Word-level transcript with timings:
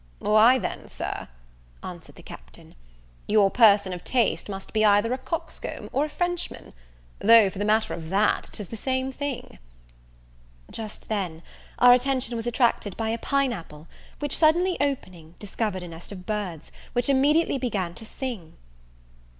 "Why 0.17 0.57
then, 0.57 0.87
Sir," 0.87 1.27
answered 1.83 2.15
the 2.15 2.23
Captain, 2.23 2.73
"your 3.27 3.51
person 3.51 3.93
of 3.93 4.03
taste 4.03 4.49
must 4.49 4.73
be 4.73 4.83
either 4.83 5.13
a 5.13 5.17
coxcomb, 5.19 5.91
or 5.93 6.05
a 6.05 6.09
Frenchman; 6.09 6.73
though, 7.19 7.51
for 7.51 7.59
the 7.59 7.65
matter 7.65 7.93
of 7.93 8.09
that, 8.09 8.49
'tis 8.51 8.69
the 8.69 8.77
same 8.77 9.11
thing." 9.11 9.59
Just 10.71 11.07
then 11.07 11.43
our 11.77 11.93
attention 11.93 12.35
was 12.35 12.47
attracted 12.47 12.97
by 12.97 13.09
a 13.09 13.19
pine 13.19 13.53
apple; 13.53 13.87
which, 14.17 14.35
suddenly 14.35 14.75
opening, 14.81 15.35
discovered 15.37 15.83
a 15.83 15.87
nest 15.87 16.11
of 16.11 16.25
birds, 16.25 16.71
which 16.93 17.07
immediately 17.07 17.59
began 17.59 17.93
to 17.93 18.03
sing. 18.03 18.57